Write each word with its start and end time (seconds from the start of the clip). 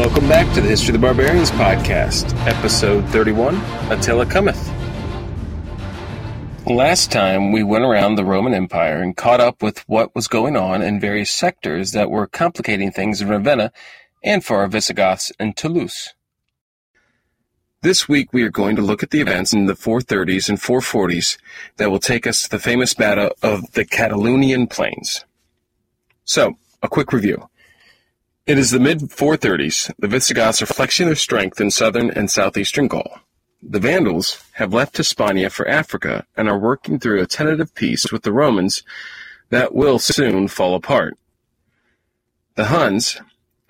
Welcome 0.00 0.30
back 0.30 0.54
to 0.54 0.62
the 0.62 0.68
History 0.68 0.94
of 0.94 1.00
the 1.02 1.06
Barbarians 1.06 1.50
podcast, 1.50 2.34
episode 2.46 3.06
31 3.10 3.56
Attila 3.92 4.24
Cometh. 4.24 4.56
Last 6.66 7.12
time 7.12 7.52
we 7.52 7.62
went 7.62 7.84
around 7.84 8.14
the 8.14 8.24
Roman 8.24 8.54
Empire 8.54 9.02
and 9.02 9.14
caught 9.14 9.40
up 9.40 9.62
with 9.62 9.86
what 9.90 10.14
was 10.14 10.26
going 10.26 10.56
on 10.56 10.80
in 10.80 11.00
various 11.00 11.30
sectors 11.30 11.92
that 11.92 12.10
were 12.10 12.26
complicating 12.26 12.90
things 12.90 13.20
in 13.20 13.28
Ravenna 13.28 13.72
and 14.24 14.42
for 14.42 14.56
our 14.56 14.68
Visigoths 14.68 15.32
in 15.38 15.52
Toulouse. 15.52 16.14
This 17.82 18.08
week 18.08 18.32
we 18.32 18.42
are 18.42 18.50
going 18.50 18.76
to 18.76 18.82
look 18.82 19.02
at 19.02 19.10
the 19.10 19.20
events 19.20 19.52
in 19.52 19.66
the 19.66 19.74
430s 19.74 20.48
and 20.48 20.58
440s 20.58 21.36
that 21.76 21.90
will 21.90 21.98
take 21.98 22.26
us 22.26 22.44
to 22.44 22.48
the 22.48 22.58
famous 22.58 22.94
battle 22.94 23.32
of 23.42 23.70
the 23.72 23.84
Catalaunian 23.84 24.70
Plains. 24.70 25.26
So, 26.24 26.56
a 26.82 26.88
quick 26.88 27.12
review. 27.12 27.49
It 28.46 28.58
is 28.58 28.70
the 28.70 28.80
mid-430s. 28.80 29.92
The 29.98 30.08
Visigoths 30.08 30.62
are 30.62 30.66
flexing 30.66 31.06
their 31.06 31.14
strength 31.14 31.60
in 31.60 31.70
southern 31.70 32.10
and 32.10 32.30
southeastern 32.30 32.88
Gaul. 32.88 33.20
The 33.62 33.78
Vandals 33.78 34.42
have 34.52 34.72
left 34.72 34.96
Hispania 34.96 35.50
for 35.50 35.68
Africa 35.68 36.26
and 36.36 36.48
are 36.48 36.58
working 36.58 36.98
through 36.98 37.20
a 37.20 37.26
tentative 37.26 37.74
peace 37.74 38.10
with 38.10 38.22
the 38.22 38.32
Romans 38.32 38.82
that 39.50 39.74
will 39.74 39.98
soon 39.98 40.48
fall 40.48 40.74
apart. 40.74 41.18
The 42.54 42.66
Huns 42.66 43.20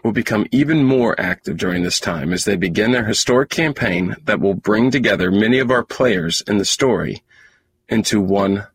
will 0.05 0.13
become 0.13 0.47
even 0.53 0.85
more 0.85 1.21
active 1.21 1.57
during 1.57 1.83
this 1.83 2.01
time 2.01 2.33
as 2.33 2.45
they 2.45 2.57
begin 2.57 2.93
their 2.93 3.05
historic 3.05 3.51
campaign 3.51 4.17
that 4.25 4.41
will 4.41 4.55
bring 4.55 4.91
together 4.91 5.31
many 5.31 5.59
of 5.59 5.71
our 5.71 5.85
players 5.85 6.43
in 6.47 6.59
the 6.59 6.65
story 6.65 7.23
into 7.89 8.21
one 8.21 8.67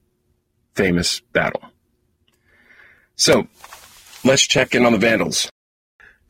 famous 0.76 1.22
battle. 1.32 1.64
So, 3.16 3.48
let's 4.26 4.46
check 4.46 4.76
in 4.76 4.86
on 4.86 4.92
the 4.92 5.00
Vandals. 5.00 5.50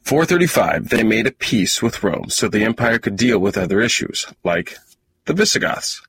435, 0.06 0.90
they 0.90 1.04
made 1.04 1.26
a 1.26 1.32
peace 1.32 1.82
with 1.82 2.04
Rome 2.04 2.30
so 2.30 2.48
the 2.48 2.64
empire 2.64 3.00
could 3.00 3.16
deal 3.16 3.40
with 3.40 3.58
other 3.58 3.82
issues, 3.82 4.28
like 4.44 4.78
the 5.26 5.34
Visigoths. 5.34 6.00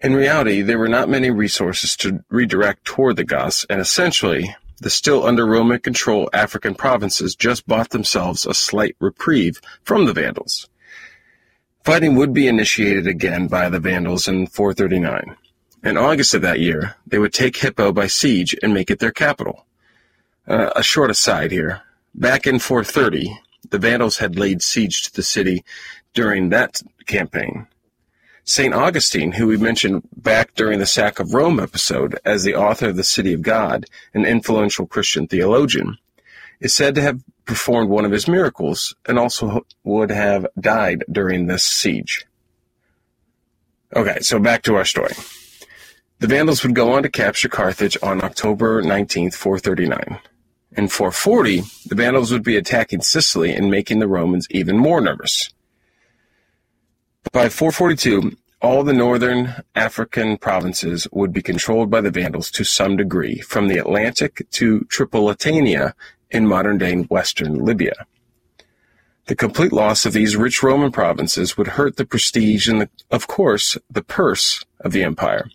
In 0.00 0.14
reality, 0.14 0.62
there 0.62 0.78
were 0.78 0.88
not 0.88 1.08
many 1.08 1.28
resources 1.28 1.96
to 1.96 2.24
redirect 2.28 2.84
toward 2.84 3.16
the 3.16 3.24
Goths, 3.24 3.66
and 3.68 3.80
essentially, 3.80 4.54
the 4.80 4.88
still 4.88 5.26
under 5.26 5.44
Roman 5.46 5.80
control 5.80 6.30
African 6.32 6.76
provinces 6.76 7.34
just 7.34 7.66
bought 7.66 7.90
themselves 7.90 8.46
a 8.46 8.54
slight 8.54 8.94
reprieve 9.00 9.60
from 9.82 10.06
the 10.06 10.12
Vandals. 10.12 10.68
Fighting 11.84 12.14
would 12.14 12.32
be 12.32 12.46
initiated 12.46 13.08
again 13.08 13.48
by 13.48 13.68
the 13.68 13.80
Vandals 13.80 14.28
in 14.28 14.46
439. 14.46 15.36
In 15.82 15.96
August 15.96 16.34
of 16.34 16.42
that 16.42 16.60
year, 16.60 16.94
they 17.04 17.18
would 17.18 17.32
take 17.32 17.56
Hippo 17.56 17.90
by 17.90 18.06
siege 18.06 18.56
and 18.62 18.72
make 18.72 18.90
it 18.90 19.00
their 19.00 19.10
capital. 19.10 19.66
Uh, 20.46 20.70
a 20.76 20.84
short 20.84 21.10
aside 21.10 21.50
here. 21.50 21.82
Back 22.14 22.46
in 22.46 22.58
430, 22.58 23.38
the 23.70 23.78
Vandals 23.78 24.18
had 24.18 24.38
laid 24.38 24.62
siege 24.62 25.02
to 25.02 25.12
the 25.14 25.22
city 25.22 25.64
during 26.14 26.50
that 26.50 26.82
campaign. 27.06 27.66
St. 28.44 28.74
Augustine, 28.74 29.32
who 29.32 29.46
we 29.46 29.56
mentioned 29.56 30.02
back 30.16 30.54
during 30.54 30.78
the 30.78 30.86
Sack 30.86 31.20
of 31.20 31.32
Rome 31.32 31.60
episode 31.60 32.18
as 32.24 32.42
the 32.42 32.56
author 32.56 32.88
of 32.88 32.96
the 32.96 33.04
City 33.04 33.32
of 33.32 33.40
God, 33.40 33.86
an 34.12 34.24
influential 34.24 34.86
Christian 34.86 35.28
theologian, 35.28 35.96
is 36.60 36.74
said 36.74 36.94
to 36.96 37.02
have 37.02 37.22
performed 37.44 37.88
one 37.88 38.04
of 38.04 38.12
his 38.12 38.28
miracles 38.28 38.94
and 39.06 39.18
also 39.18 39.64
would 39.84 40.10
have 40.10 40.46
died 40.58 41.04
during 41.10 41.46
this 41.46 41.64
siege. 41.64 42.26
Okay, 43.94 44.18
so 44.20 44.38
back 44.38 44.62
to 44.62 44.74
our 44.74 44.84
story. 44.84 45.14
The 46.18 46.26
Vandals 46.26 46.62
would 46.62 46.74
go 46.74 46.92
on 46.92 47.02
to 47.04 47.10
capture 47.10 47.48
Carthage 47.48 47.96
on 48.02 48.22
October 48.22 48.82
19, 48.82 49.30
439. 49.30 50.18
In 50.74 50.88
440, 50.88 51.62
the 51.86 51.94
Vandals 51.94 52.32
would 52.32 52.42
be 52.42 52.56
attacking 52.56 53.02
Sicily 53.02 53.54
and 53.54 53.70
making 53.70 53.98
the 53.98 54.08
Romans 54.08 54.46
even 54.50 54.78
more 54.78 55.02
nervous. 55.02 55.52
By 57.30 57.50
442, 57.50 58.36
all 58.62 58.82
the 58.82 58.94
northern 58.94 59.54
African 59.74 60.38
provinces 60.38 61.06
would 61.12 61.32
be 61.32 61.42
controlled 61.42 61.90
by 61.90 62.00
the 62.00 62.10
Vandals 62.10 62.50
to 62.52 62.64
some 62.64 62.96
degree, 62.96 63.40
from 63.40 63.68
the 63.68 63.76
Atlantic 63.76 64.46
to 64.52 64.80
Tripolitania 64.88 65.92
in 66.30 66.46
modern-day 66.46 67.02
western 67.02 67.64
Libya. 67.64 68.06
The 69.26 69.36
complete 69.36 69.72
loss 69.72 70.06
of 70.06 70.14
these 70.14 70.36
rich 70.36 70.62
Roman 70.62 70.90
provinces 70.90 71.56
would 71.56 71.68
hurt 71.68 71.96
the 71.96 72.06
prestige 72.06 72.66
and, 72.66 72.80
the, 72.80 72.88
of 73.10 73.26
course, 73.26 73.76
the 73.90 74.02
purse 74.02 74.64
of 74.80 74.92
the 74.92 75.04
empire, 75.04 75.48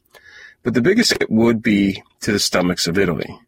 but 0.63 0.73
the 0.73 0.81
biggest 0.81 1.11
hit 1.13 1.29
would 1.29 1.61
be 1.61 2.03
to 2.22 2.31
the 2.31 2.39
stomachs 2.39 2.88
of 2.88 2.97
Italy. 2.97 3.39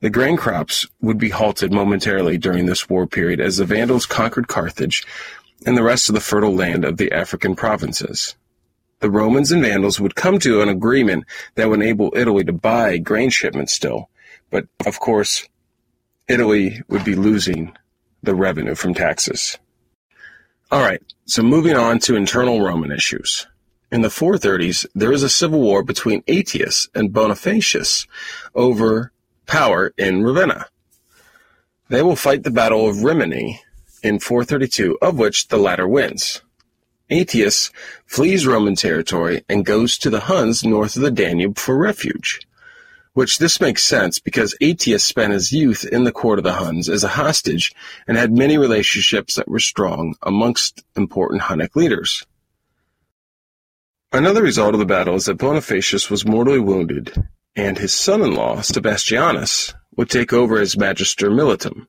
The 0.00 0.10
grain 0.10 0.38
crops 0.38 0.86
would 1.02 1.18
be 1.18 1.28
halted 1.28 1.72
momentarily 1.72 2.38
during 2.38 2.64
this 2.64 2.88
war 2.88 3.06
period 3.06 3.38
as 3.38 3.58
the 3.58 3.66
Vandals 3.66 4.06
conquered 4.06 4.48
Carthage 4.48 5.06
and 5.66 5.76
the 5.76 5.82
rest 5.82 6.08
of 6.08 6.14
the 6.14 6.22
fertile 6.22 6.54
land 6.54 6.86
of 6.86 6.96
the 6.96 7.12
African 7.12 7.54
provinces. 7.54 8.34
The 9.00 9.10
Romans 9.10 9.52
and 9.52 9.62
Vandals 9.62 10.00
would 10.00 10.14
come 10.14 10.38
to 10.38 10.62
an 10.62 10.70
agreement 10.70 11.24
that 11.54 11.68
would 11.68 11.80
enable 11.80 12.12
Italy 12.16 12.44
to 12.44 12.52
buy 12.52 12.96
grain 12.96 13.28
shipments 13.28 13.74
still, 13.74 14.08
but 14.50 14.66
of 14.86 15.00
course, 15.00 15.46
Italy 16.28 16.80
would 16.88 17.04
be 17.04 17.14
losing 17.14 17.76
the 18.22 18.34
revenue 18.34 18.74
from 18.74 18.94
taxes. 18.94 19.58
All 20.70 20.80
right, 20.80 21.02
so 21.26 21.42
moving 21.42 21.76
on 21.76 21.98
to 22.00 22.16
internal 22.16 22.62
Roman 22.62 22.92
issues. 22.92 23.46
In 23.92 24.00
the 24.00 24.08
430s, 24.08 24.86
there 24.94 25.12
is 25.12 25.22
a 25.22 25.28
civil 25.28 25.60
war 25.60 25.82
between 25.82 26.22
Aetius 26.26 26.88
and 26.94 27.10
Bonifacius 27.10 28.06
over 28.54 29.12
power 29.50 29.92
in 29.98 30.22
Ravenna. 30.22 30.66
They 31.88 32.02
will 32.02 32.14
fight 32.14 32.44
the 32.44 32.52
Battle 32.52 32.88
of 32.88 33.02
Rimini 33.02 33.60
in 34.00 34.20
432, 34.20 34.98
of 35.02 35.18
which 35.18 35.48
the 35.48 35.56
latter 35.56 35.88
wins. 35.88 36.40
Aetius 37.10 37.72
flees 38.06 38.46
Roman 38.46 38.76
territory 38.76 39.44
and 39.48 39.66
goes 39.66 39.98
to 39.98 40.08
the 40.08 40.20
Huns 40.20 40.62
north 40.62 40.94
of 40.94 41.02
the 41.02 41.10
Danube 41.10 41.58
for 41.58 41.76
refuge. 41.76 42.46
Which 43.12 43.38
this 43.38 43.60
makes 43.60 43.82
sense 43.82 44.20
because 44.20 44.54
Aetius 44.60 45.02
spent 45.02 45.32
his 45.32 45.50
youth 45.50 45.84
in 45.84 46.04
the 46.04 46.12
court 46.12 46.38
of 46.38 46.44
the 46.44 46.52
Huns 46.52 46.88
as 46.88 47.02
a 47.02 47.08
hostage 47.08 47.72
and 48.06 48.16
had 48.16 48.30
many 48.30 48.56
relationships 48.56 49.34
that 49.34 49.48
were 49.48 49.58
strong 49.58 50.14
amongst 50.22 50.84
important 50.94 51.42
Hunnic 51.42 51.74
leaders. 51.74 52.24
Another 54.12 54.44
result 54.44 54.74
of 54.74 54.78
the 54.78 54.86
battle 54.86 55.16
is 55.16 55.24
that 55.24 55.38
Bonifacius 55.38 56.08
was 56.08 56.24
mortally 56.24 56.60
wounded 56.60 57.28
and 57.56 57.78
his 57.78 57.92
son-in-law, 57.92 58.58
Sebastianus, 58.58 59.74
would 59.96 60.10
take 60.10 60.32
over 60.32 60.58
as 60.58 60.76
Magister 60.76 61.30
Militum. 61.30 61.86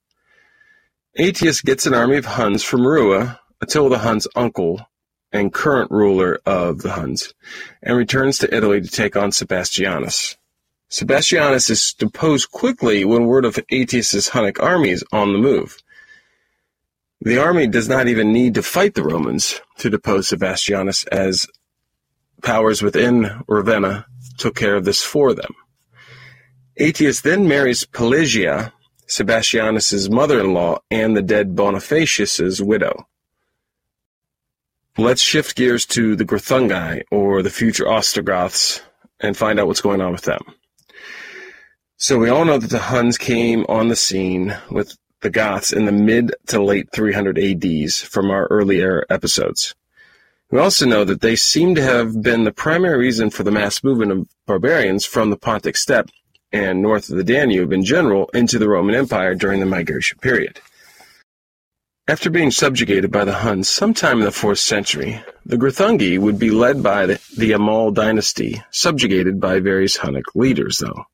Aetius 1.18 1.62
gets 1.62 1.86
an 1.86 1.94
army 1.94 2.18
of 2.18 2.26
Huns 2.26 2.64
from 2.64 2.86
Rua, 2.86 3.40
Attila 3.62 3.90
the 3.90 4.00
Hun's 4.00 4.28
uncle 4.36 4.86
and 5.32 5.54
current 5.54 5.92
ruler 5.92 6.40
of 6.46 6.82
the 6.82 6.92
Huns, 6.92 7.34
and 7.82 7.96
returns 7.96 8.38
to 8.40 8.54
Italy 8.54 8.82
to 8.82 8.88
take 8.88 9.16
on 9.16 9.32
Sebastianus. 9.32 10.36
Sebastianus 10.90 11.70
is 11.70 11.94
deposed 11.94 12.52
quickly 12.52 13.06
when 13.06 13.26
word 13.26 13.46
of 13.46 13.58
Aetius's 13.72 14.30
Hunnic 14.30 14.62
army 14.62 14.90
is 14.90 15.06
on 15.12 15.32
the 15.32 15.40
move. 15.40 15.78
The 17.22 17.38
army 17.38 17.68
does 17.68 17.88
not 17.88 18.08
even 18.08 18.34
need 18.34 18.56
to 18.56 18.64
fight 18.64 18.96
the 18.96 19.04
Romans 19.04 19.62
to 19.78 19.90
depose 19.90 20.30
Sebastianus 20.30 21.08
as 21.08 21.46
powers 22.42 22.82
within 22.82 23.44
Ravenna 23.48 24.06
took 24.38 24.56
care 24.56 24.76
of 24.76 24.86
this 24.86 25.02
for 25.04 25.34
them. 25.34 25.54
Aetius 26.78 27.22
then 27.22 27.48
marries 27.48 27.86
Pelagia, 27.86 28.74
Sebastianus's 29.08 30.10
mother-in-law 30.10 30.80
and 30.90 31.16
the 31.16 31.22
dead 31.22 31.56
Bonifacius's 31.56 32.62
widow. 32.62 33.08
Let's 34.98 35.22
shift 35.22 35.56
gears 35.56 35.86
to 35.88 36.16
the 36.16 36.26
Greuthungi, 36.26 37.04
or 37.12 37.42
the 37.42 37.50
future 37.50 37.88
Ostrogoths, 37.88 38.82
and 39.20 39.38
find 39.38 39.60
out 39.60 39.68
what's 39.68 39.82
going 39.82 40.02
on 40.02 40.12
with 40.12 40.24
them. 40.24 40.42
So 41.98 42.18
we 42.18 42.30
all 42.30 42.46
know 42.46 42.58
that 42.58 42.70
the 42.70 42.80
Huns 42.80 43.18
came 43.18 43.66
on 43.70 43.88
the 43.88 43.96
scene 43.96 44.58
with 44.70 44.98
the 45.22 45.30
Goths 45.30 45.72
in 45.72 45.86
the 45.86 45.92
mid 45.92 46.34
to 46.48 46.62
late 46.62 46.90
300 46.94 47.38
ADs 47.38 48.02
from 48.02 48.32
our 48.32 48.48
earlier 48.48 49.06
episodes. 49.10 49.76
We 50.52 50.60
also 50.60 50.86
know 50.86 51.06
that 51.06 51.22
they 51.22 51.38
seem 51.38 51.76
to 51.76 51.82
have 51.82 52.22
been 52.22 52.44
the 52.44 52.52
primary 52.52 52.98
reason 52.98 53.30
for 53.30 53.44
the 53.44 53.52
mass 53.52 53.86
movement 53.86 54.12
of 54.12 54.28
barbarians 54.46 55.06
from 55.06 55.30
the 55.30 55.38
Pontic 55.38 55.78
steppe 55.78 56.10
and 56.52 56.82
north 56.82 57.10
of 57.10 57.16
the 57.16 57.24
Danube 57.24 57.72
in 57.72 57.86
general 57.86 58.30
into 58.34 58.60
the 58.60 58.68
Roman 58.68 58.94
Empire 58.94 59.34
during 59.34 59.62
the 59.62 59.66
migration 59.66 60.18
period. 60.20 60.60
After 62.06 62.30
being 62.30 62.52
subjugated 62.52 63.12
by 63.12 63.24
the 63.24 63.36
Huns 63.36 63.70
sometime 63.70 64.18
in 64.18 64.26
the 64.26 64.32
4th 64.32 64.58
century, 64.58 65.24
the 65.46 65.56
Greuthungi 65.56 66.20
would 66.20 66.38
be 66.38 66.52
led 66.52 66.84
by 66.84 67.06
the, 67.06 67.22
the 67.38 67.54
Amal 67.54 67.92
dynasty, 67.92 68.62
subjugated 68.72 69.40
by 69.40 69.62
various 69.62 70.00
Hunnic 70.00 70.36
leaders, 70.36 70.80
though. 70.80 71.06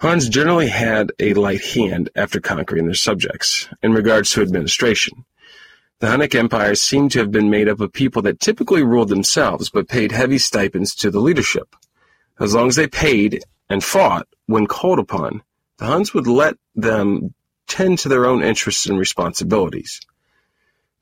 Huns 0.00 0.28
generally 0.28 0.68
had 0.68 1.12
a 1.20 1.34
light 1.34 1.62
hand 1.62 2.10
after 2.16 2.40
conquering 2.40 2.86
their 2.86 2.94
subjects 2.94 3.68
in 3.84 3.92
regards 3.92 4.32
to 4.32 4.42
administration. 4.42 5.24
The 5.98 6.08
Hunnic 6.08 6.34
Empire 6.34 6.74
seemed 6.74 7.12
to 7.12 7.20
have 7.20 7.30
been 7.30 7.48
made 7.48 7.68
up 7.68 7.80
of 7.80 7.90
people 7.90 8.20
that 8.22 8.38
typically 8.38 8.82
ruled 8.82 9.08
themselves 9.08 9.70
but 9.70 9.88
paid 9.88 10.12
heavy 10.12 10.36
stipends 10.36 10.94
to 10.96 11.10
the 11.10 11.20
leadership. 11.20 11.74
As 12.38 12.54
long 12.54 12.68
as 12.68 12.76
they 12.76 12.86
paid 12.86 13.42
and 13.70 13.82
fought 13.82 14.28
when 14.44 14.66
called 14.66 14.98
upon, 14.98 15.42
the 15.78 15.86
Huns 15.86 16.12
would 16.12 16.26
let 16.26 16.56
them 16.74 17.32
tend 17.66 17.98
to 18.00 18.10
their 18.10 18.26
own 18.26 18.42
interests 18.42 18.84
and 18.84 18.98
responsibilities. 18.98 20.00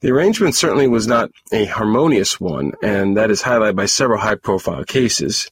The 0.01 0.13
arrangement 0.13 0.55
certainly 0.55 0.87
was 0.87 1.09
not 1.09 1.31
a 1.53 1.65
harmonious 1.65 2.39
one, 2.39 2.73
and 2.83 3.17
that 3.17 3.33
is 3.33 3.43
highlighted 3.43 3.75
by 3.75 3.87
several 3.87 4.21
high 4.21 4.37
profile 4.37 4.85
cases. 4.85 5.51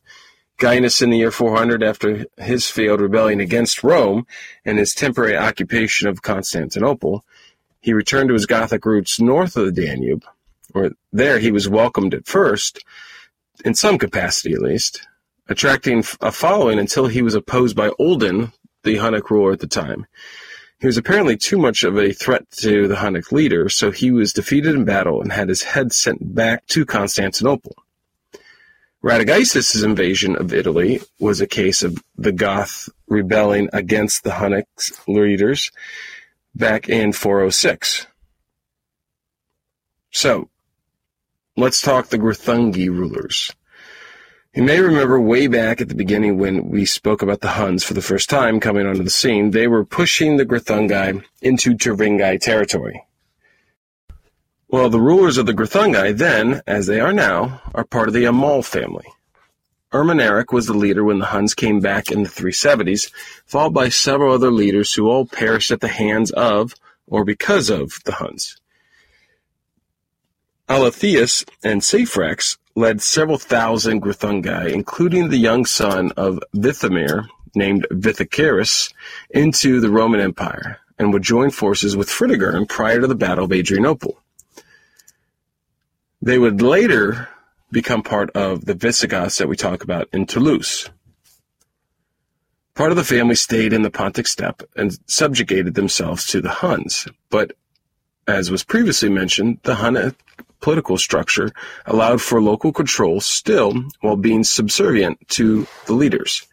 Gainas 0.59 1.03
in 1.03 1.11
the 1.11 1.19
year 1.19 1.33
400, 1.33 1.83
after 1.83 2.27
his 2.37 2.71
failed 2.71 3.01
rebellion 3.01 3.41
against 3.41 3.83
Rome 3.83 4.25
and 4.65 4.79
his 4.79 4.95
temporary 4.95 5.37
occupation 5.37 6.07
of 6.07 6.23
Constantinople, 6.23 7.25
he 7.83 7.93
returned 7.93 8.29
to 8.29 8.35
his 8.35 8.47
Gothic 8.47 8.87
roots 8.87 9.21
north 9.21 9.57
of 9.57 9.67
the 9.67 9.73
Danube, 9.73 10.25
where 10.71 10.93
there 11.13 11.39
he 11.39 11.51
was 11.51 11.69
welcomed 11.69 12.15
at 12.15 12.27
first, 12.27 12.83
in 13.65 13.75
some 13.75 13.99
capacity 13.99 14.55
at 14.55 14.63
least, 14.63 15.07
attracting 15.49 16.05
a 16.21 16.33
following 16.33 16.79
until 16.79 17.09
he 17.09 17.21
was 17.21 17.35
opposed 17.35 17.77
by 17.77 17.91
Uldin, 18.01 18.53
the 18.85 18.97
Hunnic 18.97 19.29
ruler 19.31 19.53
at 19.53 19.59
the 19.59 19.67
time. 19.67 20.07
He 20.79 20.87
was 20.87 20.97
apparently 20.97 21.37
too 21.37 21.59
much 21.59 21.83
of 21.83 21.99
a 21.99 22.13
threat 22.13 22.51
to 22.59 22.89
the 22.89 22.97
Hunnic 22.97 23.33
leader, 23.33 23.69
so 23.69 23.91
he 23.91 24.11
was 24.11 24.33
defeated 24.33 24.75
in 24.75 24.85
battle 24.85 25.21
and 25.21 25.33
had 25.33 25.49
his 25.49 25.63
head 25.63 25.93
sent 25.93 26.35
back 26.35 26.67
to 26.69 26.87
Constantinople. 26.87 27.77
Radagaisus' 29.03 29.85
invasion 29.85 30.37
of 30.37 30.55
Italy 30.55 31.01
was 31.19 31.41
a 31.41 31.47
case 31.49 31.83
of 31.83 31.99
the 32.17 32.31
Goth 32.31 32.89
rebelling 33.09 33.69
against 33.73 34.23
the 34.23 34.31
Hunnic 34.31 34.67
leaders 35.09 35.73
back 36.55 36.89
in 36.89 37.13
406. 37.13 38.07
So, 40.11 40.51
let's 41.57 41.81
talk 41.81 42.09
the 42.09 42.19
Greuthungi 42.19 42.89
rulers. 42.89 43.53
You 44.55 44.63
may 44.63 44.81
remember 44.81 45.19
way 45.19 45.47
back 45.47 45.81
at 45.81 45.89
the 45.89 45.95
beginning 45.95 46.37
when 46.37 46.69
we 46.69 46.85
spoke 46.85 47.23
about 47.23 47.41
the 47.41 47.49
Huns 47.49 47.85
for 47.85 47.95
the 47.95 48.03
first 48.03 48.29
time 48.29 48.61
coming 48.61 48.87
onto 48.87 49.03
the 49.03 49.09
scene, 49.09 49.51
they 49.51 49.67
were 49.67 49.85
pushing 49.85 50.37
the 50.37 50.45
Greuthungi 50.45 51.25
into 51.41 51.75
Tervingi 51.75 52.39
territory. 52.39 53.03
Well, 54.69 54.91
the 54.91 55.01
rulers 55.01 55.39
of 55.39 55.47
the 55.47 55.55
Greuthungi 55.55 56.17
then, 56.17 56.61
as 56.67 56.87
they 56.87 57.01
are 57.01 57.15
now, 57.15 57.63
are 57.75 57.85
part 57.85 58.09
of 58.09 58.15
the 58.15 58.27
Amal 58.27 58.63
family. 58.63 59.07
Ermanaric 59.93 60.53
was 60.53 60.67
the 60.67 60.73
leader 60.73 61.05
when 61.05 61.19
the 61.19 61.27
Huns 61.27 61.55
came 61.55 61.81
back 61.81 62.11
in 62.11 62.23
the 62.23 62.29
370s, 62.29 63.11
followed 63.45 63.75
by 63.75 63.91
several 63.91 64.35
other 64.35 64.51
leaders 64.51 64.95
who 64.95 65.09
all 65.09 65.27
perished 65.27 65.71
at 65.71 65.81
the 65.81 65.89
hands 65.89 66.31
of, 66.31 66.75
or 67.07 67.25
because 67.25 67.69
of, 67.69 67.99
the 68.05 68.13
Huns. 68.13 68.59
Alatheus 70.69 71.45
and 71.63 71.83
Saphrax 71.83 72.57
led 72.75 73.03
several 73.03 73.37
thousand 73.37 74.01
Greuthungi, 74.01 74.73
including 74.73 75.29
the 75.29 75.37
young 75.37 75.67
son 75.67 76.13
of 76.17 76.41
Vithamir, 76.55 77.27
named 77.55 77.87
Vithocarus, 77.91 78.91
into 79.29 79.81
the 79.81 79.91
Roman 79.91 80.21
Empire, 80.21 80.79
and 80.99 81.13
would 81.13 81.23
join 81.23 81.51
forces 81.51 81.95
with 81.95 82.09
Fritigern 82.09 82.67
prior 82.67 83.01
to 83.03 83.07
the 83.07 83.15
Battle 83.15 83.45
of 83.45 83.53
Adrianople. 83.53 84.19
They 86.23 86.39
would 86.39 86.63
later 86.63 87.29
become 87.73 88.03
part 88.03 88.31
of 88.31 88.67
the 88.67 88.75
Visigoths 88.75 89.39
that 89.39 89.49
we 89.49 89.57
talk 89.57 89.83
about 89.83 90.09
in 90.13 90.27
Toulouse. 90.27 90.89
Part 92.75 92.93
of 92.93 92.97
the 92.97 93.05
family 93.05 93.35
stayed 93.35 93.73
in 93.73 93.83
the 93.83 93.91
Pontic 93.91 94.27
steppe 94.27 94.63
and 94.77 94.97
subjugated 95.07 95.75
themselves 95.75 96.27
to 96.29 96.41
the 96.41 96.51
Huns, 96.51 97.09
but 97.31 97.53
as 98.27 98.51
was 98.51 98.63
previously 98.63 99.09
mentioned, 99.09 99.59
the 99.65 99.75
Hun 99.75 100.15
political 100.61 100.97
structure 100.97 101.51
allowed 101.87 102.23
for 102.23 102.41
local 102.41 102.73
control 102.73 103.21
still 103.21 103.75
while 104.01 104.17
being 104.17 104.45
subservient 104.45 105.19
to 105.29 105.67
the 105.87 105.93
leaders. 105.93 106.47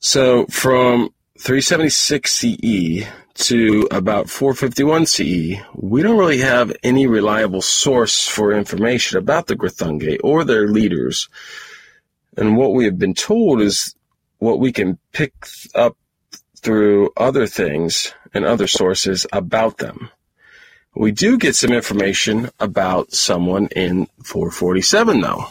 So 0.00 0.46
from 0.46 1.10
376 1.40 2.32
CE 2.32 3.06
to 3.34 3.86
about 3.92 4.28
451 4.28 5.06
CE, 5.06 5.60
we 5.72 6.02
don't 6.02 6.18
really 6.18 6.38
have 6.38 6.76
any 6.82 7.06
reliable 7.06 7.62
source 7.62 8.26
for 8.26 8.52
information 8.52 9.18
about 9.18 9.46
the 9.46 9.54
Greuthungi 9.54 10.18
or 10.24 10.42
their 10.42 10.66
leaders. 10.66 11.28
And 12.36 12.56
what 12.56 12.74
we 12.74 12.86
have 12.86 12.98
been 12.98 13.14
told 13.14 13.60
is 13.60 13.94
what 14.38 14.58
we 14.58 14.72
can 14.72 14.98
pick 15.12 15.32
up 15.76 15.96
through 16.56 17.10
other 17.16 17.46
things 17.46 18.12
and 18.34 18.44
other 18.44 18.66
sources 18.66 19.24
about 19.32 19.78
them. 19.78 20.10
We 20.96 21.12
do 21.12 21.38
get 21.38 21.54
some 21.54 21.72
information 21.72 22.50
about 22.58 23.12
someone 23.12 23.68
in 23.76 24.08
447, 24.24 25.20
though, 25.20 25.44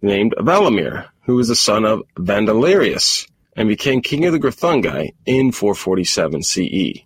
named 0.00 0.34
Valamir, 0.38 1.08
who 1.24 1.36
was 1.36 1.48
the 1.48 1.54
son 1.54 1.84
of 1.84 2.04
Vandalarius 2.16 3.29
and 3.56 3.68
became 3.68 4.00
king 4.00 4.24
of 4.24 4.32
the 4.32 4.38
Greuthungi 4.38 5.10
in 5.26 5.52
447 5.52 6.42
CE. 6.42 7.04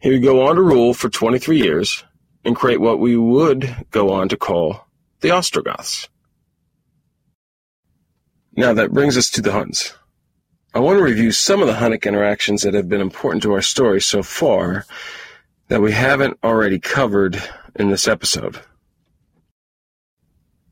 He 0.00 0.10
would 0.10 0.22
go 0.22 0.46
on 0.46 0.56
to 0.56 0.62
rule 0.62 0.94
for 0.94 1.08
23 1.08 1.58
years 1.58 2.04
and 2.44 2.56
create 2.56 2.80
what 2.80 3.00
we 3.00 3.16
would 3.16 3.86
go 3.90 4.12
on 4.12 4.28
to 4.28 4.36
call 4.36 4.86
the 5.20 5.30
Ostrogoths. 5.30 6.08
Now 8.56 8.72
that 8.72 8.92
brings 8.92 9.16
us 9.16 9.30
to 9.30 9.42
the 9.42 9.52
Huns. 9.52 9.94
I 10.72 10.78
want 10.78 10.98
to 10.98 11.04
review 11.04 11.32
some 11.32 11.60
of 11.60 11.66
the 11.66 11.74
Hunnic 11.74 12.06
interactions 12.06 12.62
that 12.62 12.74
have 12.74 12.88
been 12.88 13.00
important 13.00 13.42
to 13.42 13.52
our 13.52 13.62
story 13.62 14.00
so 14.00 14.22
far 14.22 14.86
that 15.68 15.82
we 15.82 15.92
haven't 15.92 16.38
already 16.44 16.78
covered 16.78 17.42
in 17.74 17.90
this 17.90 18.06
episode. 18.06 18.60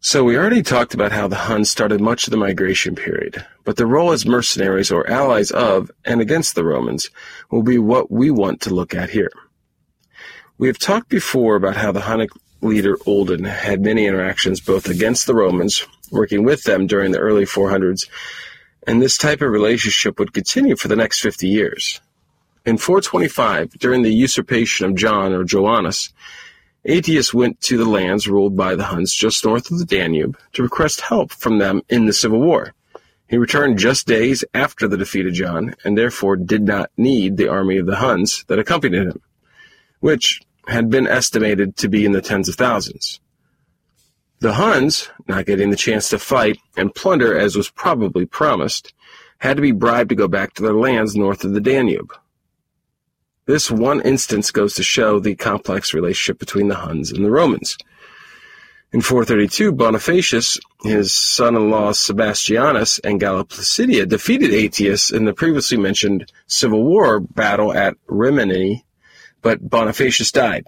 So 0.01 0.23
we 0.23 0.37
already 0.37 0.63
talked 0.63 0.95
about 0.95 1.11
how 1.11 1.27
the 1.27 1.35
Huns 1.35 1.69
started 1.69 2.01
much 2.01 2.29
of 2.29 2.31
the 2.31 2.37
migration 2.37 2.95
period, 2.95 3.45
but 3.65 3.77
their 3.77 3.87
role 3.87 4.13
as 4.13 4.25
mercenaries 4.25 4.93
or 4.93 5.11
allies 5.11 5.51
of 5.51 5.91
and 6.05 6.21
against 6.21 6.55
the 6.55 6.65
Romans 6.65 7.11
will 7.51 7.65
be 7.65 7.79
what 7.79 8.09
we 8.09 8.31
want 8.31 8.61
to 8.61 8.75
look 8.75 8.95
at 8.95 9.11
here. 9.11 9.33
We 10.57 10.69
have 10.69 10.79
talked 10.79 11.09
before 11.09 11.57
about 11.57 11.77
how 11.77 11.91
the 11.91 12.03
Hunnic 12.03 12.29
leader 12.61 12.97
Uldin 12.99 13.45
had 13.45 13.81
many 13.81 14.07
interactions 14.07 14.61
both 14.61 14.89
against 14.89 15.27
the 15.27 15.35
Romans, 15.35 15.85
working 16.13 16.45
with 16.45 16.63
them 16.63 16.87
during 16.87 17.11
the 17.11 17.19
early 17.19 17.45
400s, 17.45 18.09
and 18.87 19.03
this 19.03 19.19
type 19.19 19.43
of 19.43 19.51
relationship 19.51 20.21
would 20.21 20.33
continue 20.33 20.77
for 20.77 20.87
the 20.87 20.97
next 20.97 21.21
50 21.21 21.49
years. 21.49 22.01
In 22.65 22.79
425, 22.79 23.73
during 23.81 24.03
the 24.03 24.15
usurpation 24.15 24.87
of 24.87 24.95
John 24.95 25.33
or 25.33 25.43
Joannes, 25.43 26.13
Aetius 26.89 27.35
went 27.35 27.61
to 27.61 27.77
the 27.77 27.85
lands 27.85 28.27
ruled 28.27 28.57
by 28.57 28.75
the 28.75 28.85
Huns 28.85 29.13
just 29.13 29.45
north 29.45 29.71
of 29.71 29.79
the 29.79 29.85
Danube 29.85 30.39
to 30.55 30.63
request 30.63 31.03
help 31.03 31.33
from 31.33 31.59
them 31.59 31.83
in 31.91 32.07
the 32.07 32.15
civil 32.15 32.41
war. 32.41 32.73
He 33.29 33.37
returned 33.37 33.79
just 33.79 34.07
days 34.07 34.43
after 34.55 34.89
the 34.89 34.97
defeat 34.97 35.27
of 35.27 35.35
John, 35.35 35.75
and 35.85 35.99
therefore 35.99 36.37
did 36.37 36.63
not 36.63 36.91
need 36.97 37.37
the 37.37 37.49
army 37.49 37.77
of 37.77 37.85
the 37.85 37.97
Huns 37.97 38.43
that 38.49 38.59
accompanied 38.59 39.03
him, 39.03 39.21
which 40.01 40.41
had 40.67 40.89
been 40.89 41.07
estimated 41.07 41.77
to 41.77 41.89
be 41.89 42.07
in 42.07 42.13
the 42.13 42.23
tens 42.23 42.49
of 42.49 42.55
thousands. 42.55 43.21
The 44.41 44.55
Huns, 44.55 45.11
not 45.27 45.45
getting 45.45 45.69
the 45.69 45.77
chance 45.77 46.09
to 46.09 46.19
fight 46.19 46.59
and 46.75 46.95
plunder 46.95 47.39
as 47.39 47.55
was 47.55 47.69
probably 47.69 48.25
promised, 48.25 48.95
had 49.41 49.57
to 49.57 49.63
be 49.63 49.73
bribed 49.73 50.09
to 50.09 50.15
go 50.15 50.27
back 50.27 50.55
to 50.55 50.63
their 50.63 50.73
lands 50.73 51.15
north 51.15 51.45
of 51.45 51.53
the 51.53 51.61
Danube. 51.61 52.15
This 53.49 53.71
one 53.71 54.03
instance 54.03 54.51
goes 54.51 54.75
to 54.75 54.83
show 54.83 55.19
the 55.19 55.35
complex 55.35 55.95
relationship 55.95 56.39
between 56.39 56.69
the 56.69 56.75
Huns 56.75 57.11
and 57.11 57.25
the 57.25 57.31
Romans. 57.31 57.79
In 58.93 59.01
432, 59.01 59.73
Bonifacius, 59.73 60.61
his 60.83 61.15
son-in-law 61.15 61.93
Sebastianus, 61.93 63.01
and 63.03 63.19
Galla 63.19 63.47
Placidia 63.47 64.07
defeated 64.07 64.51
Aetius 64.51 65.11
in 65.11 65.25
the 65.25 65.33
previously 65.33 65.79
mentioned 65.79 66.31
civil 66.47 66.85
war 66.85 67.21
battle 67.21 67.73
at 67.73 67.97
Rimini, 68.07 68.85
but 69.41 69.67
Bonifacius 69.67 70.31
died. 70.31 70.67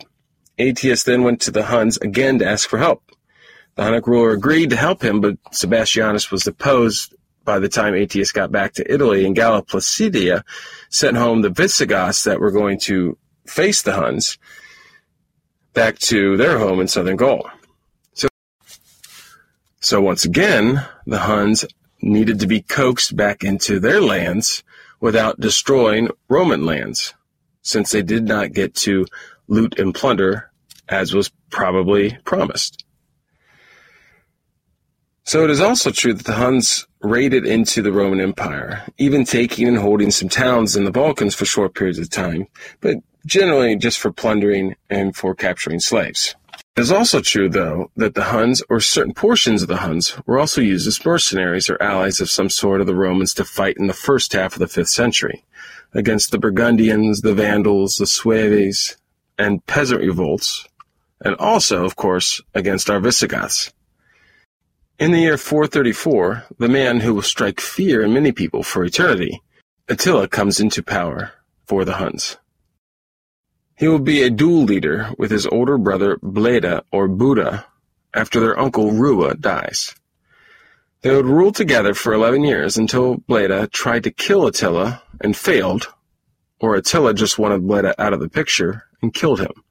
Aetius 0.59 1.03
then 1.05 1.23
went 1.23 1.43
to 1.43 1.51
the 1.51 1.65
Huns 1.65 1.99
again 1.99 2.39
to 2.39 2.49
ask 2.49 2.67
for 2.67 2.79
help. 2.79 3.03
The 3.75 3.83
Hunnic 3.83 4.07
ruler 4.07 4.31
agreed 4.31 4.71
to 4.71 4.77
help 4.77 5.05
him, 5.05 5.21
but 5.21 5.37
Sebastianus 5.53 6.31
was 6.31 6.45
deposed 6.45 7.15
by 7.51 7.59
the 7.59 7.69
time 7.69 7.97
Aetius 7.97 8.31
got 8.31 8.53
back 8.53 8.75
to 8.75 8.95
Italy, 8.95 9.27
and 9.27 9.35
Galla 9.35 9.61
Placidia 9.61 10.45
sent 10.89 11.17
home 11.17 11.43
the 11.43 11.51
Visigoths 11.51 12.23
that 12.23 12.39
were 12.39 12.53
going 12.53 12.79
to 12.83 13.19
face 13.45 13.83
the 13.83 13.95
Huns 13.95 14.39
back 15.73 15.99
to 15.99 16.37
their 16.37 16.61
home 16.61 16.81
in 16.81 16.87
southern 16.87 17.17
Gaul. 17.17 17.51
So, 18.15 18.29
so 19.81 20.01
once 20.01 20.25
again, 20.25 20.87
the 21.09 21.19
Huns 21.19 21.65
needed 22.01 22.39
to 22.39 22.47
be 22.47 22.63
coaxed 22.63 23.17
back 23.17 23.43
into 23.43 23.81
their 23.81 24.01
lands 24.01 24.63
without 25.01 25.41
destroying 25.41 26.09
Roman 26.29 26.65
lands, 26.65 27.15
since 27.63 27.91
they 27.91 28.03
did 28.03 28.29
not 28.29 28.53
get 28.53 28.77
to 28.87 29.07
loot 29.49 29.77
and 29.77 29.93
plunder 29.93 30.53
as 30.89 31.13
was 31.13 31.33
probably 31.51 32.17
promised. 32.25 32.85
So 35.25 35.45
it 35.45 35.51
is 35.51 35.61
also 35.61 35.91
true 35.91 36.15
that 36.15 36.27
the 36.27 36.33
Huns 36.33 36.87
raided 37.03 37.47
into 37.47 37.83
the 37.83 37.93
Roman 37.93 38.21
Empire, 38.21 38.83
even 38.99 39.25
taking 39.25 39.69
and 39.69 39.79
holding 39.79 40.11
some 40.11 40.29
towns 40.29 40.77
in 40.77 40.85
the 40.85 40.91
Balkans 40.91 41.35
for 41.35 41.45
short 41.45 41.75
periods 41.75 41.99
of 41.99 42.11
time, 42.11 42.47
but 42.81 42.97
generally 43.27 43.77
just 43.77 43.99
for 43.99 44.11
plundering 44.11 44.77
and 44.89 45.15
for 45.15 45.35
capturing 45.35 45.81
slaves. 45.81 46.35
It 46.77 46.81
is 46.81 46.93
also 46.93 47.21
true, 47.21 47.49
though, 47.49 47.91
that 47.97 48.15
the 48.15 48.25
Huns, 48.25 48.63
or 48.71 48.81
certain 48.81 49.13
portions 49.13 49.63
of 49.63 49.69
the 49.69 49.79
Huns, 49.79 50.17
were 50.27 50.39
also 50.39 50.61
used 50.61 50.87
as 50.87 51.05
mercenaries 51.05 51.69
or 51.69 51.83
allies 51.83 52.21
of 52.21 52.31
some 52.31 52.49
sort 52.49 52.81
of 52.81 52.87
the 52.87 52.95
Romans 52.95 53.35
to 53.35 53.45
fight 53.45 53.77
in 53.77 53.87
the 53.87 53.93
first 53.93 54.33
half 54.33 54.55
of 54.55 54.61
the 54.61 54.69
fifth 54.69 54.89
century 54.89 55.45
against 55.93 56.31
the 56.31 56.39
Burgundians, 56.39 57.21
the 57.21 57.35
Vandals, 57.35 57.97
the 57.97 58.07
Sueves, 58.07 58.97
and 59.39 59.65
peasant 59.67 60.01
revolts, 60.01 60.67
and 61.25 61.35
also, 61.37 61.85
of 61.85 61.97
course, 61.97 62.41
against 62.55 62.89
our 62.89 63.01
Visigoths. 63.01 63.73
In 65.01 65.13
the 65.13 65.21
year 65.21 65.39
434, 65.39 66.45
the 66.59 66.69
man 66.69 67.01
who 67.01 67.15
will 67.15 67.23
strike 67.23 67.59
fear 67.59 68.03
in 68.03 68.13
many 68.13 68.33
people 68.33 68.63
for 68.63 68.85
eternity, 68.85 69.41
Attila 69.89 70.29
comes 70.29 70.61
into 70.61 70.83
power 70.83 71.33
for 71.65 71.87
the 71.87 71.95
Huns. 71.95 72.37
He 73.79 73.89
will 73.89 74.01
be 74.01 74.23
a 74.23 74.29
dual 74.29 74.65
leader 74.65 75.11
with 75.17 75.31
his 75.31 75.47
older 75.47 75.79
brother 75.79 76.19
Bleda 76.19 76.83
or 76.93 77.09
Buda 77.09 77.65
after 78.13 78.41
their 78.41 78.61
uncle 78.61 78.93
Rua 78.93 79.37
dies. 79.37 79.95
They 81.01 81.17
would 81.17 81.25
rule 81.25 81.53
together 81.53 81.95
for 81.95 82.13
11 82.13 82.45
years 82.45 82.77
until 82.77 83.17
Bleda 83.21 83.71
tried 83.71 84.05
to 84.05 84.11
kill 84.11 84.47
Attila 84.47 85.03
and 85.23 85.35
failed, 85.35 85.89
or 86.61 86.75
Attila 86.75 87.15
just 87.15 87.39
wanted 87.39 87.63
Bleda 87.63 87.95
out 87.99 88.13
of 88.13 88.21
the 88.21 88.29
picture 88.29 88.85
and 89.01 89.15
killed 89.15 89.41
him. 89.41 89.65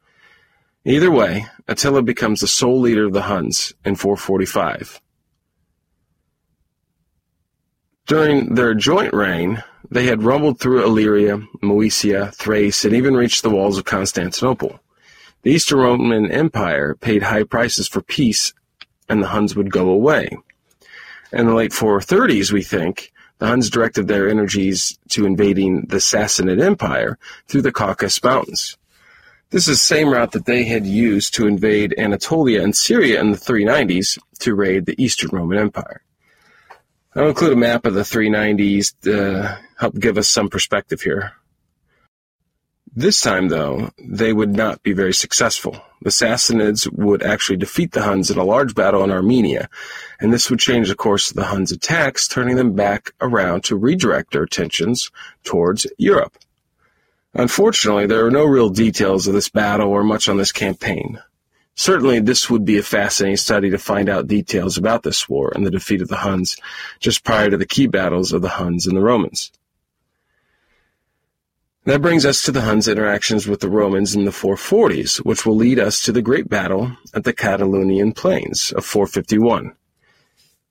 Either 0.86 1.12
way, 1.12 1.46
Attila 1.68 2.02
becomes 2.02 2.40
the 2.40 2.48
sole 2.48 2.80
leader 2.80 3.06
of 3.06 3.14
the 3.14 3.22
Huns 3.30 3.74
in 3.86 3.94
445. 3.94 5.00
During 8.10 8.56
their 8.56 8.74
joint 8.74 9.14
reign, 9.14 9.64
they 9.92 10.08
had 10.08 10.24
rumbled 10.24 10.60
through 10.60 10.84
Illyria, 10.84 11.44
Moesia, 11.62 12.34
Thrace, 12.34 12.84
and 12.84 12.92
even 12.96 13.16
reached 13.16 13.44
the 13.44 13.52
walls 13.52 13.78
of 13.78 13.86
Constantinople. 13.86 14.80
The 15.44 15.52
Eastern 15.52 15.78
Roman 15.78 16.32
Empire 16.32 16.96
paid 16.96 17.22
high 17.22 17.44
prices 17.44 17.88
for 17.88 18.02
peace, 18.02 18.52
and 19.08 19.22
the 19.22 19.28
Huns 19.28 19.56
would 19.56 19.72
go 19.72 19.92
away. 19.92 20.28
In 21.32 21.46
the 21.46 21.54
late 21.54 21.70
430s, 21.70 22.52
we 22.52 22.64
think, 22.64 23.14
the 23.38 23.46
Huns 23.46 23.70
directed 23.70 24.08
their 24.08 24.28
energies 24.28 24.98
to 25.10 25.28
invading 25.28 25.86
the 25.90 25.98
Sassanid 25.98 26.60
Empire 26.60 27.20
through 27.48 27.62
the 27.62 27.72
Caucasus 27.72 28.24
Mountains. 28.24 28.76
This 29.52 29.68
is 29.68 29.78
the 29.78 29.86
same 29.96 30.10
route 30.10 30.32
that 30.32 30.46
they 30.46 30.64
had 30.64 30.88
used 30.88 31.36
to 31.36 31.46
invade 31.46 31.94
Anatolia 31.96 32.64
and 32.64 32.76
Syria 32.76 33.22
in 33.22 33.34
the 33.34 33.38
390s 33.38 34.18
to 34.40 34.56
raid 34.56 34.88
the 34.88 35.00
Eastern 35.00 35.30
Roman 35.32 35.60
Empire. 35.60 36.02
I'll 37.16 37.30
include 37.30 37.54
a 37.54 37.56
map 37.56 37.86
of 37.86 37.96
the 37.96 38.02
390s 38.02 38.94
to 39.02 39.44
uh, 39.44 39.58
help 39.78 39.96
give 39.96 40.18
us 40.18 40.30
some 40.30 40.48
perspective 40.48 41.02
here. 41.02 41.34
This 42.96 43.22
time, 43.22 43.50
though, 43.50 43.92
they 43.98 44.34
would 44.34 44.56
not 44.56 44.84
be 44.84 44.94
very 44.94 45.14
successful. 45.14 45.82
The 46.02 46.10
Sassanids 46.10 46.92
would 46.92 47.24
actually 47.24 47.58
defeat 47.58 47.92
the 47.92 48.04
Huns 48.04 48.30
in 48.30 48.38
a 48.38 48.44
large 48.44 48.76
battle 48.76 49.04
in 49.04 49.12
Armenia, 49.12 49.70
and 50.20 50.34
this 50.34 50.50
would 50.50 50.60
change 50.60 50.90
the 50.90 50.96
course 50.96 51.30
of 51.30 51.36
the 51.36 51.46
Huns' 51.46 51.72
attacks, 51.72 52.28
turning 52.28 52.56
them 52.56 52.74
back 52.74 53.12
around 53.22 53.64
to 53.66 53.76
redirect 53.76 54.32
their 54.32 54.44
attentions 54.44 55.12
towards 55.44 55.88
Europe. 55.98 56.38
Unfortunately, 57.34 58.08
there 58.08 58.26
are 58.26 58.32
no 58.32 58.46
real 58.46 58.70
details 58.70 59.28
of 59.28 59.34
this 59.34 59.50
battle 59.50 59.90
or 59.90 60.04
much 60.04 60.28
on 60.28 60.38
this 60.38 60.52
campaign. 60.52 61.20
Certainly, 61.80 62.20
this 62.20 62.50
would 62.50 62.66
be 62.66 62.78
a 62.78 62.84
fascinating 62.84 63.38
study 63.38 63.70
to 63.70 63.78
find 63.78 64.10
out 64.10 64.28
details 64.28 64.78
about 64.78 65.04
this 65.04 65.30
war 65.30 65.54
and 65.56 65.66
the 65.66 65.72
defeat 65.72 66.02
of 66.02 66.10
the 66.10 66.18
Huns 66.18 66.58
just 67.00 67.24
prior 67.24 67.50
to 67.50 67.56
the 67.56 67.66
key 67.66 67.88
battles 67.88 68.34
of 68.34 68.42
the 68.42 68.50
Huns 68.50 68.86
and 68.86 68.98
the 68.98 69.02
Romans. 69.02 69.54
That 71.86 72.02
brings 72.02 72.26
us 72.26 72.42
to 72.42 72.52
the 72.52 72.60
Huns' 72.60 72.90
interactions 72.90 73.48
with 73.48 73.62
the 73.62 73.70
Romans 73.70 74.14
in 74.14 74.26
the 74.26 74.32
440s, 74.32 75.20
which 75.20 75.46
will 75.46 75.56
lead 75.56 75.80
us 75.80 76.04
to 76.04 76.12
the 76.12 76.22
great 76.22 76.50
battle 76.50 76.98
at 77.14 77.24
the 77.24 77.32
Catalaunian 77.32 78.14
Plains 78.14 78.74
of 78.76 78.84
451. 78.84 79.74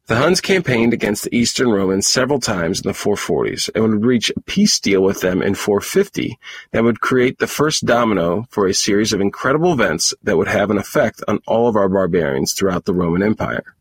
The 0.08 0.16
Huns 0.16 0.40
campaigned 0.40 0.94
against 0.94 1.24
the 1.24 1.36
Eastern 1.36 1.68
Romans 1.68 2.06
several 2.06 2.40
times 2.40 2.80
in 2.80 2.88
the 2.88 2.94
440s 2.94 3.68
and 3.74 3.84
would 3.84 4.06
reach 4.06 4.30
a 4.30 4.40
peace 4.40 4.80
deal 4.80 5.02
with 5.02 5.20
them 5.20 5.42
in 5.42 5.54
450 5.54 6.38
that 6.70 6.82
would 6.82 7.02
create 7.02 7.38
the 7.38 7.46
first 7.46 7.84
domino 7.84 8.46
for 8.48 8.66
a 8.66 8.72
series 8.72 9.12
of 9.12 9.20
incredible 9.20 9.70
events 9.74 10.14
that 10.22 10.38
would 10.38 10.48
have 10.48 10.70
an 10.70 10.78
effect 10.78 11.22
on 11.28 11.40
all 11.46 11.68
of 11.68 11.76
our 11.76 11.90
barbarians 11.90 12.54
throughout 12.54 12.86
the 12.86 12.94
Roman 12.94 13.22
Empire. 13.22 13.74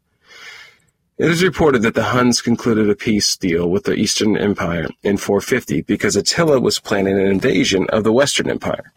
It 1.18 1.32
is 1.32 1.42
reported 1.42 1.82
that 1.84 1.96
the 1.96 2.04
Huns 2.04 2.42
concluded 2.42 2.90
a 2.90 2.96
peace 2.96 3.38
deal 3.38 3.70
with 3.70 3.86
the 3.86 3.96
Eastern 3.96 4.36
Empire 4.36 4.88
in 5.04 5.16
450 5.16 5.84
because 5.84 6.18
Attila 6.18 6.60
was 6.60 6.78
planning 6.78 7.18
an 7.18 7.28
invasion 7.28 7.88
of 7.90 8.04
the 8.04 8.12
Western 8.12 8.50
Empire. 8.50 8.92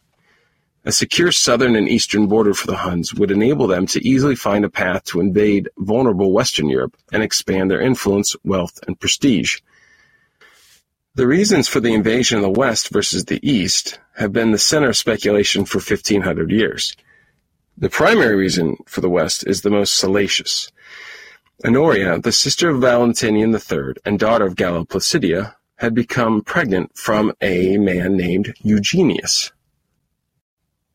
A 0.91 0.93
secure 0.93 1.31
southern 1.31 1.77
and 1.77 1.89
eastern 1.89 2.27
border 2.27 2.53
for 2.53 2.67
the 2.67 2.79
Huns 2.79 3.15
would 3.15 3.31
enable 3.31 3.69
them 3.69 3.87
to 3.87 4.05
easily 4.05 4.35
find 4.35 4.65
a 4.65 4.69
path 4.69 5.05
to 5.05 5.21
invade 5.21 5.71
vulnerable 5.79 6.33
Western 6.33 6.69
Europe 6.69 6.97
and 7.13 7.23
expand 7.23 7.71
their 7.71 7.81
influence, 7.81 8.35
wealth, 8.43 8.81
and 8.89 8.99
prestige. 8.99 9.61
The 11.15 11.29
reasons 11.29 11.69
for 11.69 11.79
the 11.79 11.95
invasion 11.95 12.39
of 12.39 12.43
the 12.43 12.51
West 12.51 12.89
versus 12.89 13.27
the 13.27 13.39
East 13.49 14.01
have 14.17 14.33
been 14.33 14.51
the 14.51 14.59
center 14.59 14.89
of 14.89 14.97
speculation 14.97 15.65
for 15.65 15.79
1500 15.79 16.51
years. 16.51 16.97
The 17.79 17.89
primary 17.89 18.35
reason 18.35 18.77
for 18.89 19.01
the 19.01 19.09
West 19.09 19.47
is 19.47 19.63
the 19.63 19.71
most 19.71 19.95
salacious. 19.95 20.73
Honoria, 21.65 22.19
the 22.19 22.33
sister 22.33 22.69
of 22.69 22.81
Valentinian 22.81 23.55
III 23.55 23.95
and 24.05 24.19
daughter 24.19 24.47
of 24.47 24.57
Galla 24.57 24.85
Placidia, 24.85 25.55
had 25.77 25.95
become 25.95 26.43
pregnant 26.43 26.99
from 26.99 27.33
a 27.41 27.79
man 27.79 28.17
named 28.17 28.55
Eugenius. 28.65 29.53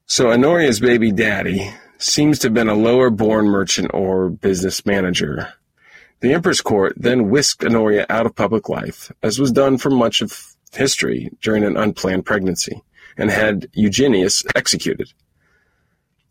So 0.07 0.31
Honoria's 0.31 0.79
baby 0.79 1.11
daddy 1.11 1.73
seems 1.97 2.37
to 2.39 2.47
have 2.47 2.53
been 2.53 2.69
a 2.69 2.75
lower 2.75 3.09
born 3.09 3.47
merchant 3.47 3.89
or 3.91 4.29
business 4.29 4.85
manager. 4.85 5.51
The 6.19 6.31
emperor's 6.31 6.61
court 6.61 6.93
then 6.95 7.31
whisked 7.31 7.63
Honoria 7.63 8.05
out 8.07 8.27
of 8.27 8.35
public 8.35 8.69
life, 8.69 9.11
as 9.23 9.39
was 9.39 9.51
done 9.51 9.79
for 9.79 9.89
much 9.89 10.21
of 10.21 10.55
history 10.71 11.31
during 11.41 11.63
an 11.63 11.75
unplanned 11.75 12.23
pregnancy, 12.23 12.83
and 13.17 13.31
had 13.31 13.67
Eugenius 13.73 14.43
executed. 14.55 15.11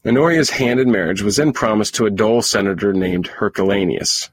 Honoria's 0.06 0.50
hand 0.50 0.78
in 0.78 0.92
marriage 0.92 1.22
was 1.22 1.36
then 1.36 1.52
promised 1.52 1.96
to 1.96 2.06
a 2.06 2.10
dull 2.10 2.42
senator 2.42 2.92
named 2.92 3.26
Herculanus. 3.26 4.30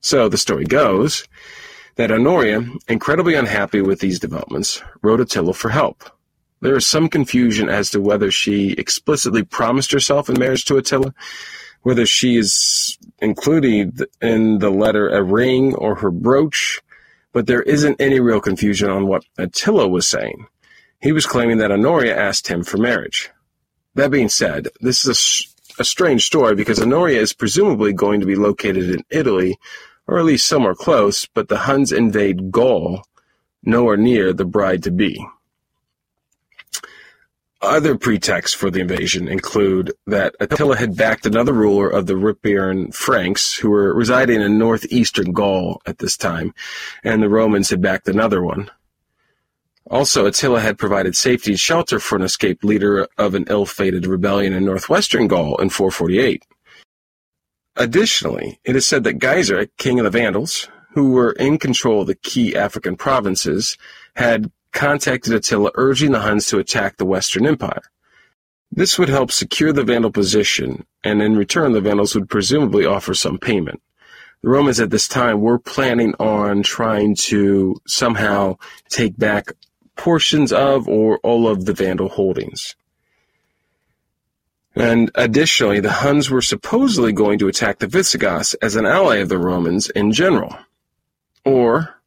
So 0.00 0.28
the 0.28 0.36
story 0.36 0.64
goes 0.64 1.26
that 1.94 2.10
Honoria, 2.10 2.62
incredibly 2.88 3.36
unhappy 3.36 3.80
with 3.80 4.00
these 4.00 4.20
developments, 4.20 4.82
wrote 5.00 5.20
Attila 5.20 5.54
for 5.54 5.70
help. 5.70 6.04
There 6.62 6.76
is 6.76 6.86
some 6.86 7.08
confusion 7.08 7.68
as 7.68 7.90
to 7.90 8.00
whether 8.00 8.30
she 8.30 8.70
explicitly 8.70 9.42
promised 9.42 9.90
herself 9.90 10.30
in 10.30 10.38
marriage 10.38 10.64
to 10.66 10.76
Attila, 10.76 11.12
whether 11.82 12.06
she 12.06 12.36
is 12.36 12.96
included 13.18 14.04
in 14.20 14.60
the 14.60 14.70
letter 14.70 15.08
a 15.08 15.24
ring 15.24 15.74
or 15.74 15.96
her 15.96 16.12
brooch, 16.12 16.80
but 17.32 17.48
there 17.48 17.62
isn't 17.62 18.00
any 18.00 18.20
real 18.20 18.40
confusion 18.40 18.90
on 18.90 19.08
what 19.08 19.24
Attila 19.36 19.88
was 19.88 20.06
saying. 20.06 20.46
He 21.00 21.10
was 21.10 21.26
claiming 21.26 21.58
that 21.58 21.72
Honoria 21.72 22.16
asked 22.16 22.46
him 22.46 22.62
for 22.62 22.76
marriage. 22.76 23.28
That 23.96 24.12
being 24.12 24.28
said, 24.28 24.68
this 24.80 25.04
is 25.04 25.48
a, 25.76 25.82
a 25.82 25.84
strange 25.84 26.22
story 26.22 26.54
because 26.54 26.80
Honoria 26.80 27.20
is 27.20 27.32
presumably 27.32 27.92
going 27.92 28.20
to 28.20 28.26
be 28.26 28.36
located 28.36 28.88
in 28.88 29.02
Italy, 29.10 29.58
or 30.06 30.16
at 30.16 30.24
least 30.24 30.46
somewhere 30.46 30.76
close, 30.76 31.26
but 31.26 31.48
the 31.48 31.58
Huns 31.58 31.90
invade 31.90 32.52
Gaul, 32.52 33.02
nowhere 33.64 33.96
near 33.96 34.32
the 34.32 34.44
bride 34.44 34.84
to 34.84 34.92
be. 34.92 35.26
Other 37.62 37.96
pretexts 37.96 38.56
for 38.56 38.72
the 38.72 38.80
invasion 38.80 39.28
include 39.28 39.92
that 40.08 40.34
Attila 40.40 40.76
had 40.76 40.96
backed 40.96 41.26
another 41.26 41.52
ruler 41.52 41.88
of 41.88 42.06
the 42.06 42.14
Ripuarian 42.14 42.92
Franks, 42.92 43.54
who 43.54 43.70
were 43.70 43.94
residing 43.94 44.40
in 44.40 44.58
northeastern 44.58 45.30
Gaul 45.30 45.80
at 45.86 45.98
this 45.98 46.16
time, 46.16 46.54
and 47.04 47.22
the 47.22 47.28
Romans 47.28 47.70
had 47.70 47.80
backed 47.80 48.08
another 48.08 48.42
one. 48.42 48.68
Also, 49.88 50.26
Attila 50.26 50.60
had 50.60 50.76
provided 50.76 51.14
safety 51.14 51.52
and 51.52 51.60
shelter 51.60 52.00
for 52.00 52.16
an 52.16 52.22
escaped 52.22 52.64
leader 52.64 53.06
of 53.16 53.36
an 53.36 53.44
ill-fated 53.48 54.06
rebellion 54.06 54.52
in 54.52 54.64
northwestern 54.64 55.28
Gaul 55.28 55.56
in 55.58 55.70
448. 55.70 56.44
Additionally, 57.76 58.58
it 58.64 58.74
is 58.74 58.86
said 58.86 59.04
that 59.04 59.20
Gaiseric, 59.20 59.70
king 59.78 60.00
of 60.00 60.04
the 60.04 60.10
Vandals, 60.10 60.68
who 60.94 61.12
were 61.12 61.32
in 61.32 61.58
control 61.58 62.00
of 62.00 62.08
the 62.08 62.14
key 62.16 62.56
African 62.56 62.96
provinces, 62.96 63.78
had 64.16 64.50
contacted 64.72 65.32
Attila 65.32 65.70
urging 65.74 66.12
the 66.12 66.20
Huns 66.20 66.46
to 66.48 66.58
attack 66.58 66.96
the 66.96 67.04
Western 67.04 67.46
Empire. 67.46 67.82
This 68.70 68.98
would 68.98 69.10
help 69.10 69.30
secure 69.30 69.72
the 69.72 69.84
Vandal 69.84 70.10
position, 70.10 70.86
and 71.04 71.20
in 71.20 71.36
return 71.36 71.72
the 71.72 71.80
Vandals 71.80 72.14
would 72.14 72.30
presumably 72.30 72.86
offer 72.86 73.14
some 73.14 73.38
payment. 73.38 73.82
The 74.42 74.48
Romans 74.48 74.80
at 74.80 74.90
this 74.90 75.06
time 75.06 75.40
were 75.40 75.58
planning 75.58 76.14
on 76.18 76.62
trying 76.62 77.14
to 77.16 77.80
somehow 77.86 78.56
take 78.88 79.16
back 79.16 79.52
portions 79.94 80.52
of 80.52 80.88
or 80.88 81.18
all 81.18 81.46
of 81.46 81.66
the 81.66 81.74
Vandal 81.74 82.08
holdings. 82.08 82.74
And 84.74 85.10
additionally, 85.14 85.80
the 85.80 85.92
Huns 85.92 86.30
were 86.30 86.40
supposedly 86.40 87.12
going 87.12 87.38
to 87.40 87.48
attack 87.48 87.78
the 87.78 87.86
Visigoths 87.86 88.54
as 88.54 88.74
an 88.74 88.86
ally 88.86 89.16
of 89.16 89.28
the 89.28 89.38
Romans 89.38 89.90
in 89.90 90.12
general. 90.12 90.56
Or 91.44 92.00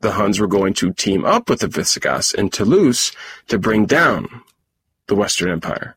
the 0.00 0.12
Huns 0.12 0.40
were 0.40 0.46
going 0.46 0.74
to 0.74 0.92
team 0.92 1.24
up 1.24 1.48
with 1.48 1.60
the 1.60 1.68
Visigoths 1.68 2.32
in 2.32 2.50
Toulouse 2.50 3.12
to 3.48 3.58
bring 3.58 3.86
down 3.86 4.42
the 5.06 5.14
Western 5.14 5.50
Empire. 5.50 5.96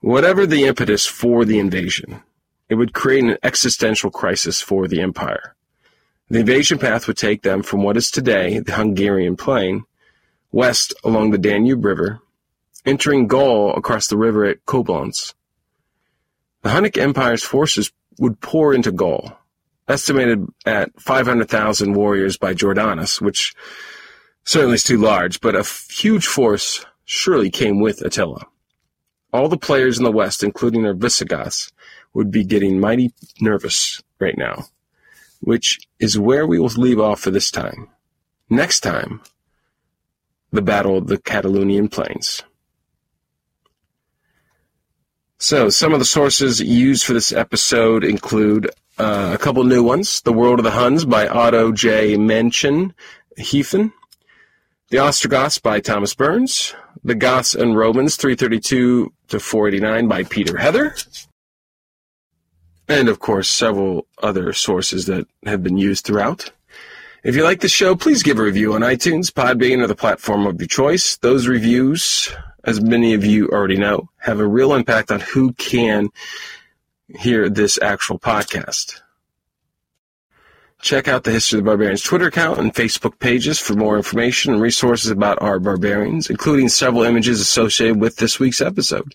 Whatever 0.00 0.46
the 0.46 0.64
impetus 0.64 1.06
for 1.06 1.44
the 1.44 1.58
invasion, 1.58 2.22
it 2.68 2.74
would 2.76 2.94
create 2.94 3.24
an 3.24 3.38
existential 3.42 4.10
crisis 4.10 4.60
for 4.60 4.86
the 4.86 5.00
empire. 5.00 5.54
The 6.28 6.40
invasion 6.40 6.78
path 6.78 7.06
would 7.06 7.16
take 7.16 7.42
them 7.42 7.62
from 7.62 7.82
what 7.82 7.96
is 7.96 8.10
today 8.10 8.60
the 8.60 8.72
Hungarian 8.72 9.36
plain, 9.36 9.84
west 10.52 10.94
along 11.02 11.30
the 11.30 11.38
Danube 11.38 11.84
River, 11.84 12.20
entering 12.86 13.26
Gaul 13.26 13.74
across 13.74 14.06
the 14.06 14.16
river 14.16 14.44
at 14.44 14.64
Koblenz. 14.64 15.34
The 16.62 16.70
Hunnic 16.70 16.96
Empire's 16.96 17.42
forces 17.42 17.90
would 18.18 18.40
pour 18.40 18.72
into 18.72 18.92
Gaul, 18.92 19.36
estimated 19.90 20.46
at 20.64 20.98
500,000 21.00 21.94
warriors 21.94 22.36
by 22.36 22.54
Jordanes, 22.54 23.20
which 23.20 23.54
certainly 24.44 24.76
is 24.76 24.84
too 24.84 24.98
large, 24.98 25.40
but 25.40 25.56
a 25.56 25.64
huge 25.92 26.26
force 26.26 26.84
surely 27.04 27.50
came 27.50 27.80
with 27.80 28.00
Attila. 28.02 28.46
All 29.32 29.48
the 29.48 29.58
players 29.58 29.98
in 29.98 30.04
the 30.04 30.12
West, 30.12 30.42
including 30.42 30.82
their 30.82 30.94
Visigoths, 30.94 31.70
would 32.14 32.30
be 32.30 32.44
getting 32.44 32.80
mighty 32.80 33.12
nervous 33.40 34.02
right 34.18 34.36
now, 34.36 34.64
which 35.40 35.78
is 35.98 36.18
where 36.18 36.46
we 36.46 36.58
will 36.58 36.68
leave 36.68 37.00
off 37.00 37.20
for 37.20 37.30
this 37.30 37.50
time. 37.50 37.88
Next 38.48 38.80
time, 38.80 39.20
the 40.52 40.62
Battle 40.62 40.98
of 40.98 41.06
the 41.06 41.18
Catalaunian 41.18 41.90
Plains. 41.90 42.42
So, 45.38 45.70
some 45.70 45.92
of 45.92 46.00
the 46.00 46.04
sources 46.04 46.60
used 46.60 47.04
for 47.04 47.12
this 47.12 47.32
episode 47.32 48.04
include 48.04 48.70
uh, 49.00 49.32
a 49.32 49.38
couple 49.38 49.64
new 49.64 49.82
ones 49.82 50.20
The 50.20 50.32
World 50.32 50.58
of 50.58 50.64
the 50.64 50.70
Huns 50.70 51.04
by 51.04 51.26
Otto 51.26 51.72
J. 51.72 52.18
Mencken 52.18 52.94
Heathen, 53.38 53.92
The 54.90 54.98
Ostrogoths 54.98 55.58
by 55.58 55.80
Thomas 55.80 56.14
Burns, 56.14 56.74
The 57.02 57.14
Goths 57.14 57.54
and 57.54 57.76
Romans 57.76 58.16
332 58.16 59.12
to 59.28 59.40
489 59.40 60.06
by 60.06 60.24
Peter 60.24 60.58
Heather, 60.58 60.94
and 62.88 63.08
of 63.08 63.20
course, 63.20 63.48
several 63.48 64.06
other 64.22 64.52
sources 64.52 65.06
that 65.06 65.26
have 65.46 65.62
been 65.62 65.78
used 65.78 66.04
throughout. 66.04 66.52
If 67.24 67.36
you 67.36 67.44
like 67.44 67.60
the 67.60 67.68
show, 67.68 67.96
please 67.96 68.22
give 68.22 68.38
a 68.38 68.42
review 68.42 68.74
on 68.74 68.82
iTunes, 68.82 69.30
Podbean, 69.30 69.82
or 69.82 69.86
the 69.86 69.94
platform 69.94 70.46
of 70.46 70.60
your 70.60 70.68
choice. 70.68 71.16
Those 71.18 71.48
reviews 71.48 72.34
as 72.64 72.80
many 72.80 73.14
of 73.14 73.24
you 73.24 73.48
already 73.48 73.76
know, 73.76 74.08
have 74.18 74.40
a 74.40 74.46
real 74.46 74.74
impact 74.74 75.10
on 75.10 75.20
who 75.20 75.52
can 75.54 76.10
hear 77.16 77.48
this 77.48 77.78
actual 77.80 78.18
podcast. 78.18 79.00
Check 80.80 81.08
out 81.08 81.24
the 81.24 81.30
History 81.30 81.58
of 81.58 81.64
the 81.64 81.68
Barbarians 81.68 82.02
Twitter 82.02 82.28
account 82.28 82.58
and 82.58 82.72
Facebook 82.72 83.18
pages 83.18 83.58
for 83.58 83.74
more 83.74 83.96
information 83.96 84.54
and 84.54 84.62
resources 84.62 85.10
about 85.10 85.40
our 85.42 85.58
barbarians, 85.58 86.30
including 86.30 86.70
several 86.70 87.02
images 87.02 87.40
associated 87.40 88.00
with 88.00 88.16
this 88.16 88.40
week's 88.40 88.62
episode. 88.62 89.14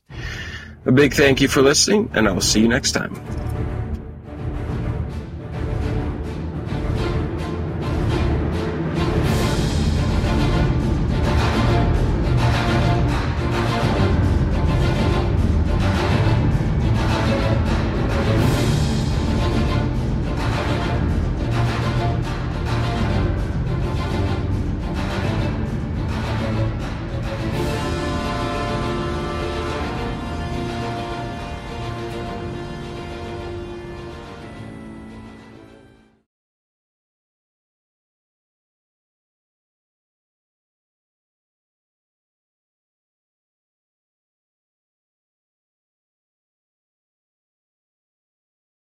A 0.85 0.91
big 0.91 1.13
thank 1.13 1.41
you 1.41 1.47
for 1.47 1.63
listening, 1.63 2.11
and 2.13 2.27
I 2.27 2.31
will 2.31 2.41
see 2.41 2.61
you 2.61 2.67
next 2.67 2.91
time. 2.91 3.15